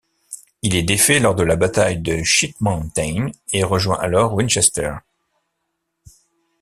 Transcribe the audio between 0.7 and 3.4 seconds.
est défait lors de la bataille de Cheat Moutain